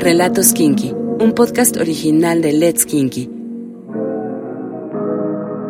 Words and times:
Relatos 0.00 0.52
Kinky, 0.52 0.94
un 1.18 1.32
podcast 1.34 1.76
original 1.76 2.40
de 2.40 2.52
Let's 2.52 2.86
Kinky. 2.86 3.28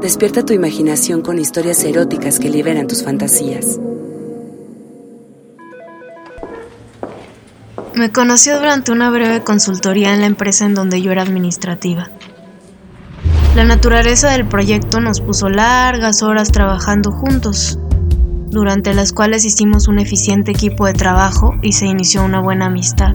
Despierta 0.02 0.44
tu 0.44 0.52
imaginación 0.52 1.22
con 1.22 1.38
historias 1.38 1.82
eróticas 1.82 2.38
que 2.38 2.50
liberan 2.50 2.86
tus 2.86 3.02
fantasías. 3.02 3.80
Me 7.94 8.12
conoció 8.12 8.58
durante 8.58 8.92
una 8.92 9.10
breve 9.10 9.42
consultoría 9.42 10.12
en 10.12 10.20
la 10.20 10.26
empresa 10.26 10.66
en 10.66 10.74
donde 10.74 11.00
yo 11.00 11.10
era 11.10 11.22
administrativa. 11.22 12.10
La 13.56 13.64
naturaleza 13.64 14.30
del 14.30 14.46
proyecto 14.46 15.00
nos 15.00 15.22
puso 15.22 15.48
largas 15.48 16.22
horas 16.22 16.52
trabajando 16.52 17.12
juntos, 17.12 17.78
durante 18.50 18.92
las 18.92 19.14
cuales 19.14 19.46
hicimos 19.46 19.88
un 19.88 19.98
eficiente 19.98 20.50
equipo 20.50 20.84
de 20.84 20.92
trabajo 20.92 21.54
y 21.62 21.72
se 21.72 21.86
inició 21.86 22.22
una 22.22 22.42
buena 22.42 22.66
amistad. 22.66 23.14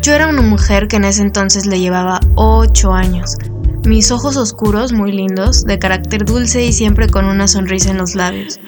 Yo 0.00 0.14
era 0.14 0.28
una 0.28 0.42
mujer 0.42 0.86
que 0.86 0.96
en 0.96 1.04
ese 1.04 1.22
entonces 1.22 1.66
le 1.66 1.80
llevaba 1.80 2.20
8 2.36 2.92
años. 2.92 3.36
Mis 3.84 4.12
ojos 4.12 4.36
oscuros, 4.36 4.92
muy 4.92 5.12
lindos, 5.12 5.64
de 5.64 5.78
carácter 5.78 6.24
dulce 6.24 6.64
y 6.64 6.72
siempre 6.72 7.08
con 7.08 7.24
una 7.24 7.48
sonrisa 7.48 7.90
en 7.90 7.98
los 7.98 8.14
labios. 8.14 8.60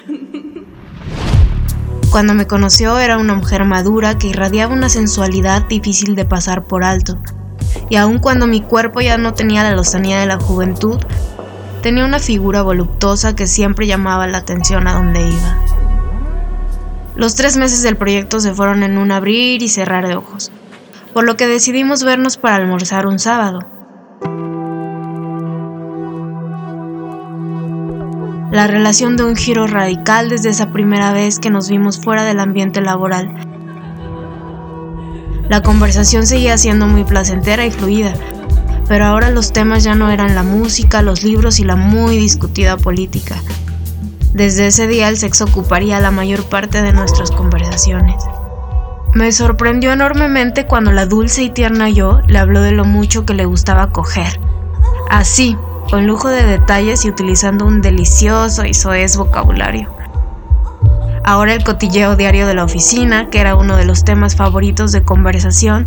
Cuando 2.11 2.33
me 2.33 2.47
conoció 2.47 2.99
era 2.99 3.17
una 3.17 3.33
mujer 3.33 3.63
madura 3.63 4.17
que 4.17 4.27
irradiaba 4.27 4.73
una 4.73 4.89
sensualidad 4.89 5.67
difícil 5.67 6.15
de 6.15 6.25
pasar 6.25 6.65
por 6.65 6.83
alto. 6.83 7.17
Y 7.89 7.95
aun 7.95 8.19
cuando 8.19 8.45
mi 8.45 8.61
cuerpo 8.61 8.99
ya 8.99 9.17
no 9.17 9.33
tenía 9.33 9.63
la 9.63 9.71
lozanía 9.71 10.19
de 10.19 10.25
la 10.25 10.37
juventud, 10.37 10.99
tenía 11.81 12.03
una 12.03 12.19
figura 12.19 12.61
voluptuosa 12.61 13.35
que 13.35 13.47
siempre 13.47 13.87
llamaba 13.87 14.27
la 14.27 14.39
atención 14.39 14.85
a 14.87 14.95
donde 14.95 15.21
iba. 15.21 15.57
Los 17.15 17.35
tres 17.35 17.55
meses 17.55 17.83
del 17.83 17.95
proyecto 17.95 18.41
se 18.41 18.53
fueron 18.53 18.83
en 18.83 18.97
un 18.97 19.11
abrir 19.11 19.61
y 19.61 19.69
cerrar 19.69 20.07
de 20.07 20.17
ojos 20.17 20.51
por 21.13 21.25
lo 21.25 21.35
que 21.35 21.47
decidimos 21.47 22.03
vernos 22.03 22.37
para 22.37 22.55
almorzar 22.55 23.07
un 23.07 23.19
sábado. 23.19 23.59
La 28.51 28.67
relación 28.67 29.15
de 29.15 29.23
un 29.23 29.35
giro 29.35 29.65
radical 29.67 30.29
desde 30.29 30.49
esa 30.49 30.71
primera 30.71 31.13
vez 31.13 31.39
que 31.39 31.49
nos 31.49 31.69
vimos 31.69 32.01
fuera 32.01 32.23
del 32.23 32.39
ambiente 32.39 32.81
laboral. 32.81 33.29
La 35.47 35.61
conversación 35.61 36.27
seguía 36.27 36.57
siendo 36.57 36.85
muy 36.85 37.03
placentera 37.03 37.65
y 37.65 37.71
fluida, 37.71 38.13
pero 38.87 39.05
ahora 39.05 39.31
los 39.31 39.53
temas 39.53 39.83
ya 39.83 39.95
no 39.95 40.09
eran 40.09 40.35
la 40.35 40.43
música, 40.43 41.01
los 41.01 41.23
libros 41.23 41.59
y 41.59 41.63
la 41.63 41.77
muy 41.77 42.17
discutida 42.17 42.77
política. 42.77 43.41
Desde 44.33 44.67
ese 44.67 44.87
día 44.87 45.09
el 45.09 45.17
sexo 45.17 45.45
ocuparía 45.45 45.99
la 45.99 46.11
mayor 46.11 46.43
parte 46.43 46.81
de 46.81 46.93
nuestras 46.93 47.31
conversaciones. 47.31 48.23
Me 49.13 49.33
sorprendió 49.33 49.91
enormemente 49.91 50.65
cuando 50.65 50.93
la 50.93 51.05
dulce 51.05 51.43
y 51.43 51.49
tierna 51.49 51.89
yo 51.89 52.21
le 52.27 52.39
habló 52.39 52.61
de 52.61 52.71
lo 52.71 52.85
mucho 52.85 53.25
que 53.25 53.33
le 53.33 53.45
gustaba 53.45 53.91
coger. 53.91 54.39
Así, 55.09 55.57
con 55.89 56.07
lujo 56.07 56.29
de 56.29 56.43
detalles 56.43 57.03
y 57.03 57.09
utilizando 57.09 57.65
un 57.65 57.81
delicioso 57.81 58.63
y 58.63 58.73
soez 58.73 59.17
vocabulario. 59.17 59.89
Ahora 61.25 61.53
el 61.53 61.63
cotilleo 61.65 62.15
diario 62.15 62.47
de 62.47 62.53
la 62.53 62.63
oficina, 62.63 63.29
que 63.29 63.41
era 63.41 63.55
uno 63.55 63.75
de 63.75 63.83
los 63.83 64.05
temas 64.05 64.37
favoritos 64.37 64.93
de 64.93 65.03
conversación, 65.03 65.85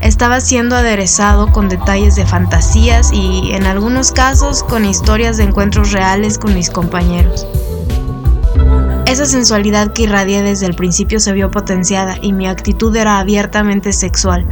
estaba 0.00 0.40
siendo 0.40 0.74
aderezado 0.74 1.52
con 1.52 1.68
detalles 1.68 2.16
de 2.16 2.26
fantasías 2.26 3.10
y, 3.12 3.52
en 3.52 3.66
algunos 3.66 4.10
casos, 4.10 4.64
con 4.64 4.84
historias 4.84 5.36
de 5.36 5.44
encuentros 5.44 5.92
reales 5.92 6.38
con 6.38 6.54
mis 6.54 6.70
compañeros. 6.70 7.46
Esa 9.08 9.24
sensualidad 9.24 9.94
que 9.94 10.02
irradié 10.02 10.42
desde 10.42 10.66
el 10.66 10.74
principio 10.74 11.18
se 11.18 11.32
vio 11.32 11.50
potenciada 11.50 12.18
y 12.20 12.34
mi 12.34 12.46
actitud 12.46 12.94
era 12.94 13.18
abiertamente 13.20 13.94
sexual, 13.94 14.44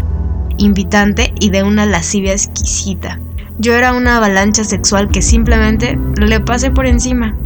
invitante 0.56 1.34
y 1.38 1.50
de 1.50 1.62
una 1.62 1.84
lascivia 1.84 2.32
exquisita. 2.32 3.20
Yo 3.58 3.74
era 3.74 3.92
una 3.92 4.16
avalancha 4.16 4.64
sexual 4.64 5.10
que 5.10 5.20
simplemente 5.20 5.98
le 6.16 6.40
pasé 6.40 6.70
por 6.70 6.86
encima. 6.86 7.36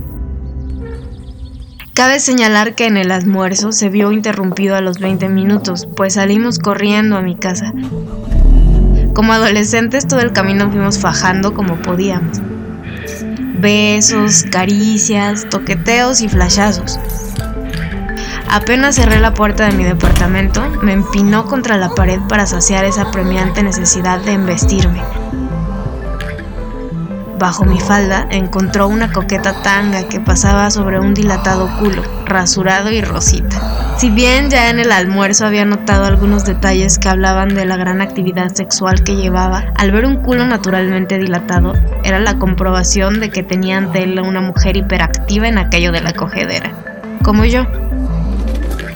Cabe 1.94 2.20
señalar 2.20 2.76
que 2.76 2.86
en 2.86 2.96
el 2.96 3.10
almuerzo 3.10 3.72
se 3.72 3.88
vio 3.88 4.12
interrumpido 4.12 4.76
a 4.76 4.80
los 4.80 5.00
20 5.00 5.28
minutos, 5.30 5.88
pues 5.96 6.14
salimos 6.14 6.60
corriendo 6.60 7.16
a 7.16 7.22
mi 7.22 7.34
casa. 7.34 7.72
Como 9.14 9.32
adolescentes 9.32 10.06
todo 10.06 10.20
el 10.20 10.30
camino 10.30 10.70
fuimos 10.70 11.00
fajando 11.00 11.54
como 11.54 11.74
podíamos 11.82 12.40
besos, 13.60 14.44
caricias, 14.50 15.48
toqueteos 15.48 16.20
y 16.20 16.28
flashazos. 16.28 16.98
Apenas 18.48 18.96
cerré 18.96 19.20
la 19.20 19.32
puerta 19.32 19.66
de 19.66 19.76
mi 19.76 19.84
departamento, 19.84 20.62
me 20.82 20.92
empinó 20.92 21.46
contra 21.46 21.76
la 21.76 21.90
pared 21.90 22.18
para 22.28 22.46
saciar 22.46 22.84
esa 22.84 23.10
premiante 23.10 23.62
necesidad 23.62 24.20
de 24.20 24.32
embestirme. 24.32 25.19
Bajo 27.40 27.64
mi 27.64 27.80
falda 27.80 28.26
encontró 28.30 28.86
una 28.86 29.12
coqueta 29.12 29.62
tanga 29.62 30.06
que 30.06 30.20
pasaba 30.20 30.70
sobre 30.70 31.00
un 31.00 31.14
dilatado 31.14 31.70
culo, 31.78 32.02
rasurado 32.26 32.90
y 32.90 33.00
rosita. 33.00 33.96
Si 33.96 34.10
bien 34.10 34.50
ya 34.50 34.68
en 34.68 34.78
el 34.78 34.92
almuerzo 34.92 35.46
había 35.46 35.64
notado 35.64 36.04
algunos 36.04 36.44
detalles 36.44 36.98
que 36.98 37.08
hablaban 37.08 37.54
de 37.54 37.64
la 37.64 37.78
gran 37.78 38.02
actividad 38.02 38.54
sexual 38.54 39.04
que 39.04 39.16
llevaba, 39.16 39.72
al 39.76 39.90
ver 39.90 40.04
un 40.04 40.16
culo 40.16 40.46
naturalmente 40.46 41.16
dilatado, 41.16 41.72
era 42.04 42.20
la 42.20 42.38
comprobación 42.38 43.20
de 43.20 43.30
que 43.30 43.42
tenía 43.42 43.78
ante 43.78 44.02
él 44.02 44.20
una 44.20 44.42
mujer 44.42 44.76
hiperactiva 44.76 45.48
en 45.48 45.56
aquello 45.56 45.92
de 45.92 46.02
la 46.02 46.12
cogedera, 46.12 46.72
como 47.22 47.46
yo. 47.46 47.64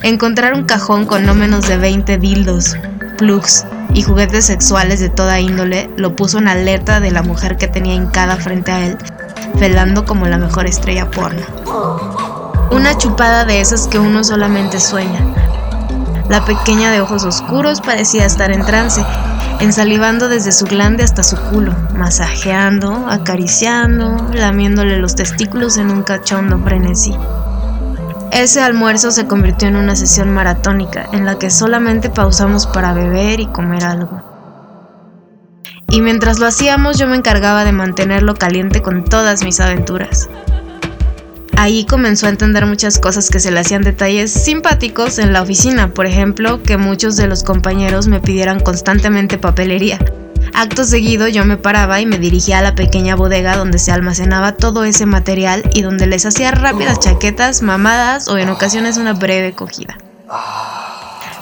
Encontrar 0.02 0.52
un 0.52 0.64
cajón 0.64 1.06
con 1.06 1.24
no 1.24 1.34
menos 1.34 1.66
de 1.66 1.78
20 1.78 2.18
dildos, 2.18 2.76
plugs, 3.16 3.66
y 3.94 4.02
juguetes 4.02 4.44
sexuales 4.44 5.00
de 5.00 5.08
toda 5.08 5.40
índole 5.40 5.88
lo 5.96 6.14
puso 6.16 6.38
en 6.38 6.48
alerta 6.48 7.00
de 7.00 7.12
la 7.12 7.22
mujer 7.22 7.56
que 7.56 7.68
tenía 7.68 7.94
hincada 7.94 8.36
frente 8.36 8.72
a 8.72 8.84
él, 8.84 8.98
velando 9.58 10.04
como 10.04 10.26
la 10.26 10.36
mejor 10.36 10.66
estrella 10.66 11.10
porno. 11.10 11.42
Una 12.70 12.98
chupada 12.98 13.44
de 13.44 13.60
esas 13.60 13.86
que 13.86 13.98
uno 13.98 14.24
solamente 14.24 14.80
sueña. 14.80 15.24
La 16.28 16.44
pequeña 16.44 16.90
de 16.90 17.00
ojos 17.00 17.24
oscuros 17.24 17.80
parecía 17.80 18.26
estar 18.26 18.50
en 18.50 18.66
trance, 18.66 19.04
ensalivando 19.60 20.28
desde 20.28 20.52
su 20.52 20.64
glande 20.64 21.04
hasta 21.04 21.22
su 21.22 21.36
culo, 21.36 21.72
masajeando, 21.94 23.06
acariciando, 23.08 24.16
lamiéndole 24.32 24.98
los 24.98 25.14
testículos 25.14 25.76
en 25.76 25.90
un 25.90 26.02
cachondo 26.02 26.58
frenesí. 26.58 27.14
Ese 28.34 28.60
almuerzo 28.60 29.12
se 29.12 29.28
convirtió 29.28 29.68
en 29.68 29.76
una 29.76 29.94
sesión 29.94 30.28
maratónica 30.34 31.08
en 31.12 31.24
la 31.24 31.38
que 31.38 31.50
solamente 31.50 32.10
pausamos 32.10 32.66
para 32.66 32.92
beber 32.92 33.38
y 33.38 33.46
comer 33.46 33.84
algo. 33.84 34.20
Y 35.88 36.00
mientras 36.00 36.40
lo 36.40 36.46
hacíamos 36.46 36.98
yo 36.98 37.06
me 37.06 37.14
encargaba 37.14 37.64
de 37.64 37.70
mantenerlo 37.70 38.34
caliente 38.34 38.82
con 38.82 39.04
todas 39.04 39.44
mis 39.44 39.60
aventuras. 39.60 40.28
Ahí 41.56 41.86
comenzó 41.86 42.26
a 42.26 42.30
entender 42.30 42.66
muchas 42.66 42.98
cosas 42.98 43.30
que 43.30 43.38
se 43.38 43.52
le 43.52 43.60
hacían 43.60 43.82
detalles 43.82 44.32
simpáticos 44.32 45.20
en 45.20 45.32
la 45.32 45.40
oficina, 45.40 45.94
por 45.94 46.04
ejemplo, 46.04 46.60
que 46.60 46.76
muchos 46.76 47.16
de 47.16 47.28
los 47.28 47.44
compañeros 47.44 48.08
me 48.08 48.18
pidieran 48.18 48.58
constantemente 48.58 49.38
papelería 49.38 50.00
Acto 50.54 50.84
seguido 50.84 51.26
yo 51.26 51.44
me 51.44 51.56
paraba 51.56 52.00
y 52.00 52.06
me 52.06 52.18
dirigía 52.18 52.60
a 52.60 52.62
la 52.62 52.76
pequeña 52.76 53.16
bodega 53.16 53.56
donde 53.56 53.80
se 53.80 53.90
almacenaba 53.90 54.52
todo 54.52 54.84
ese 54.84 55.04
material 55.04 55.68
y 55.74 55.82
donde 55.82 56.06
les 56.06 56.24
hacía 56.26 56.52
rápidas 56.52 57.00
chaquetas, 57.00 57.60
mamadas 57.62 58.28
o 58.28 58.38
en 58.38 58.48
ocasiones 58.48 58.96
una 58.96 59.14
breve 59.14 59.52
cogida. 59.52 59.98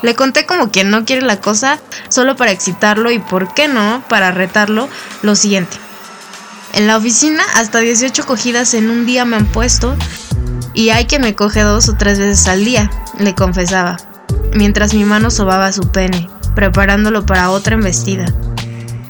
Le 0.01 0.15
conté 0.15 0.47
como 0.47 0.71
quien 0.71 0.91
no 0.91 1.05
quiere 1.05 1.21
la 1.21 1.43
cosa, 1.43 1.79
solo 2.09 2.37
para 2.37 2.53
excitarlo 2.53 3.11
y, 3.11 3.19
por 3.19 3.53
qué 3.53 3.69
no, 3.69 4.03
para 4.09 4.33
retarlo, 4.33 4.89
lo 5.21 5.37
siguiente. 5.37 5.77
En 6.73 6.87
la 6.87 6.97
oficina 6.97 7.43
hasta 7.57 7.81
18 7.81 8.25
cogidas 8.25 8.73
en 8.73 8.89
un 8.89 9.05
día 9.05 9.27
me 9.27 9.37
han 9.37 9.45
puesto 9.45 9.95
y 10.73 10.89
hay 10.89 11.05
que 11.05 11.19
me 11.19 11.35
coge 11.35 11.61
dos 11.61 11.91
o 11.91 11.97
tres 11.97 12.19
veces 12.19 12.49
al 12.49 12.65
día, 12.65 12.91
le 13.19 13.35
confesaba, 13.35 13.99
mientras 14.55 14.95
mi 14.95 15.05
mano 15.05 15.31
sobaba 15.31 15.71
su 15.71 15.91
pene, 15.91 16.31
preparándolo 16.55 17.27
para 17.27 17.51
otra 17.51 17.75
embestida. 17.75 18.25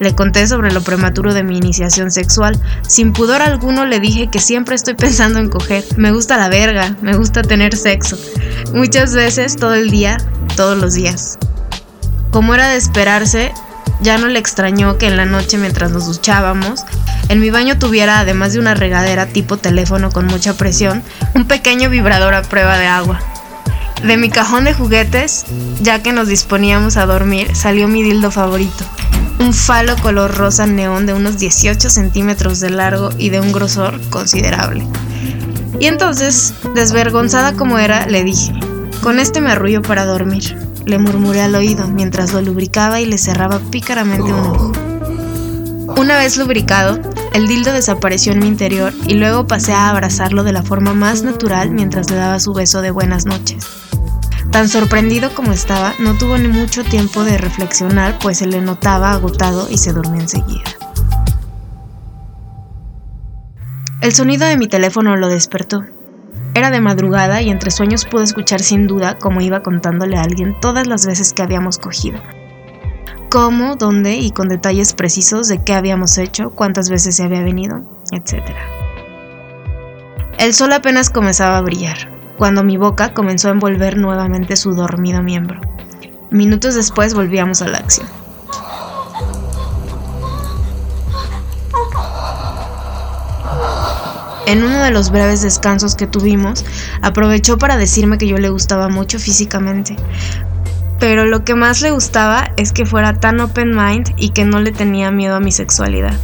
Le 0.03 0.17
conté 0.17 0.49
sobre 0.49 0.73
lo 0.73 0.81
prematuro 0.81 1.33
de 1.33 1.45
mi 1.45 1.57
iniciación 1.57 2.11
sexual. 2.11 2.61
Sin 2.89 3.13
pudor 3.13 3.41
alguno 3.41 3.87
le 3.87 4.01
dije 4.01 4.27
que 4.27 4.41
siempre 4.41 4.75
estoy 4.75 4.95
pensando 4.97 5.39
en 5.39 5.49
coger. 5.49 5.85
Me 5.97 6.11
gusta 6.11 6.37
la 6.39 6.49
verga, 6.49 6.97
me 7.03 7.17
gusta 7.17 7.43
tener 7.43 7.77
sexo. 7.77 8.19
Muchas 8.75 9.15
veces, 9.15 9.55
todo 9.55 9.75
el 9.75 9.91
día, 9.91 10.17
todos 10.57 10.77
los 10.77 10.95
días. 10.95 11.39
Como 12.33 12.53
era 12.53 12.67
de 12.67 12.79
esperarse, 12.79 13.53
ya 14.01 14.19
no 14.19 14.27
le 14.27 14.41
extrañó 14.41 14.99
que 14.99 15.07
en 15.07 15.17
la 15.17 15.25
noche 15.25 15.57
mientras 15.57 15.93
nos 15.93 16.07
duchábamos, 16.07 16.85
en 17.29 17.39
mi 17.39 17.51
baño 17.51 17.79
tuviera, 17.79 18.19
además 18.19 18.55
de 18.55 18.59
una 18.59 18.75
regadera 18.75 19.27
tipo 19.27 19.57
teléfono 19.57 20.11
con 20.11 20.27
mucha 20.27 20.55
presión, 20.55 21.05
un 21.35 21.47
pequeño 21.47 21.91
vibrador 21.91 22.35
a 22.35 22.43
prueba 22.43 22.77
de 22.77 22.87
agua. 22.87 23.21
De 24.03 24.17
mi 24.17 24.31
cajón 24.31 24.65
de 24.65 24.75
juguetes, 24.75 25.45
ya 25.81 26.03
que 26.03 26.13
nos 26.13 26.27
disponíamos 26.27 26.97
a 26.97 27.07
dormir, 27.07 27.55
salió 27.55 27.87
mi 27.87 28.03
dildo 28.03 28.33
favorito, 28.33 28.85
un 29.43 29.53
falo 29.53 29.97
color 29.97 30.37
rosa 30.37 30.67
neón 30.67 31.05
de 31.05 31.15
unos 31.15 31.37
18 31.37 31.91
centímetros 31.91 32.61
de 32.61 32.71
largo 32.71 33.11
y 33.19 33.31
de 33.31 33.41
un 33.41 33.51
grosor 33.51 34.01
considerable. 34.09 34.87
Y 35.81 35.87
entonces, 35.87 36.55
desvergonzada 36.77 37.55
como 37.55 37.79
era, 37.79 38.07
le 38.07 38.23
dije, 38.23 38.53
con 39.03 39.19
este 39.19 39.41
me 39.41 39.51
arrullo 39.51 39.83
para 39.83 40.05
dormir. 40.05 40.57
le 40.85 40.99
murmuré 40.99 41.41
al 41.41 41.55
oído 41.55 41.87
mientras 41.87 42.33
lo 42.33 42.43
lubricaba 42.43 43.01
y 43.01 43.07
le 43.07 43.19
cerraba 43.19 43.61
pícaramente 43.71 44.33
un 44.33 44.41
ojo. 44.41 44.73
Una 45.97 46.17
vez 46.17 46.37
lubricado, 46.37 46.99
el 47.33 47.47
dildo 47.47 47.73
desapareció 47.73 48.33
en 48.33 48.41
mi 48.41 48.47
interior 48.47 48.93
y 49.07 49.15
luego 49.15 49.47
pasé 49.47 49.73
a 49.73 49.91
abrazarlo 49.91 50.43
de 50.45 50.53
la 50.53 50.63
forma 50.63 50.93
más 50.93 51.23
natural 51.23 51.71
mientras 51.71 52.11
le 52.11 52.17
daba 52.17 52.41
su 52.41 52.53
beso 52.53 52.83
de 52.83 52.91
buenas 52.91 53.27
noches. 53.27 53.67
Tan 54.53 54.69
sorprendido 54.69 55.35
como 55.35 55.51
estaba, 55.53 55.95
no 55.99 56.19
tuvo 56.19 56.37
ni 56.37 56.47
mucho 56.47 56.85
tiempo 56.85 57.25
de 57.25 57.39
reflexionar, 57.39 58.19
pues 58.19 58.37
se 58.37 58.47
le 58.47 58.61
notaba 58.61 59.13
agotado 59.13 59.67
y 59.71 59.79
se 59.79 59.95
durmió 59.95 60.21
enseguida. 60.21 60.71
El 64.03 64.13
sonido 64.13 64.47
de 64.47 64.59
mi 64.59 64.69
teléfono 64.69 65.17
lo 65.17 65.29
despertó. 65.29 65.85
Era 66.53 66.71
de 66.71 66.83
madrugada 66.83 67.41
y 67.41 67.49
entre 67.49 67.71
sueños 67.71 68.05
pude 68.05 68.25
escuchar 68.25 68.61
sin 68.61 68.87
duda 68.87 69.17
cómo 69.17 69.41
iba 69.41 69.63
contándole 69.63 70.19
a 70.19 70.23
alguien 70.23 70.55
todas 70.61 70.87
las 70.87 71.07
veces 71.07 71.33
que 71.33 71.43
habíamos 71.43 71.79
cogido. 71.79 72.21
Cómo, 73.31 73.77
dónde 73.77 74.17
y 74.17 74.33
con 74.33 74.51
detalles 74.51 74.93
precisos 74.93 75.49
de 75.49 75.65
qué 75.65 75.73
habíamos 75.73 76.19
hecho, 76.19 76.51
cuántas 76.51 76.91
veces 76.91 77.17
se 77.17 77.23
había 77.23 77.43
venido, 77.43 77.83
etc. 78.11 78.43
El 80.37 80.53
sol 80.53 80.75
apenas 80.75 81.09
comenzaba 81.09 81.57
a 81.57 81.63
brillar 81.63 82.22
cuando 82.43 82.65
mi 82.65 82.77
boca 82.77 83.15
comenzó 83.15 83.47
a 83.47 83.53
envolver 83.53 83.97
nuevamente 83.97 84.57
su 84.57 84.73
dormido 84.73 85.23
miembro. 85.23 85.61
Minutos 86.33 86.75
después 86.75 87.15
volvíamos 87.15 87.63
a 87.63 87.69
la 87.69 87.79
acción. 87.79 88.09
En 94.47 94.65
uno 94.65 94.83
de 94.83 94.91
los 94.91 95.13
breves 95.13 95.41
descansos 95.41 95.95
que 95.95 96.09
tuvimos, 96.09 96.65
aprovechó 97.01 97.59
para 97.59 97.77
decirme 97.77 98.19
que 98.19 98.27
yo 98.27 98.39
le 98.39 98.49
gustaba 98.49 98.89
mucho 98.89 99.21
físicamente. 99.21 99.95
Pero 100.99 101.27
lo 101.27 101.45
que 101.45 101.55
más 101.55 101.81
le 101.81 101.93
gustaba 101.93 102.51
es 102.57 102.73
que 102.73 102.87
fuera 102.87 103.21
tan 103.21 103.39
open 103.39 103.71
mind 103.71 104.15
y 104.17 104.31
que 104.31 104.45
no 104.45 104.59
le 104.59 104.73
tenía 104.73 105.13
miedo 105.13 105.37
a 105.37 105.41
mi 105.41 105.53
sexualidad. 105.53 106.19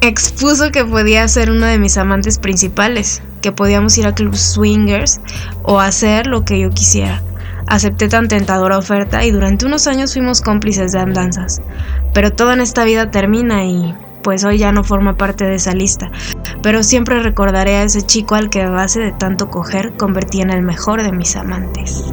Expuso 0.00 0.70
que 0.70 0.84
podía 0.84 1.26
ser 1.26 1.50
uno 1.50 1.66
de 1.66 1.80
mis 1.80 1.98
amantes 1.98 2.38
principales, 2.38 3.20
que 3.40 3.52
podíamos 3.52 3.96
ir 3.98 4.06
a 4.06 4.14
clubs 4.14 4.40
swingers 4.40 5.20
o 5.62 5.80
hacer 5.80 6.26
lo 6.26 6.44
que 6.44 6.60
yo 6.60 6.70
quisiera. 6.70 7.22
Acepté 7.66 8.08
tan 8.08 8.28
tentadora 8.28 8.78
oferta 8.78 9.24
y 9.24 9.30
durante 9.30 9.66
unos 9.66 9.86
años 9.86 10.14
fuimos 10.14 10.40
cómplices 10.40 10.92
de 10.92 11.00
andanzas. 11.00 11.60
Pero 12.14 12.32
todo 12.32 12.52
en 12.52 12.60
esta 12.60 12.84
vida 12.84 13.10
termina 13.10 13.64
y 13.64 13.94
pues 14.22 14.44
hoy 14.44 14.58
ya 14.58 14.72
no 14.72 14.84
forma 14.84 15.16
parte 15.16 15.44
de 15.44 15.56
esa 15.56 15.74
lista. 15.74 16.10
Pero 16.62 16.82
siempre 16.82 17.22
recordaré 17.22 17.76
a 17.76 17.82
ese 17.82 18.02
chico 18.02 18.34
al 18.34 18.50
que 18.50 18.62
a 18.62 18.70
base 18.70 19.00
de 19.00 19.12
tanto 19.12 19.50
coger 19.50 19.92
convertí 19.96 20.40
en 20.40 20.50
el 20.50 20.62
mejor 20.62 21.02
de 21.02 21.12
mis 21.12 21.36
amantes. 21.36 22.12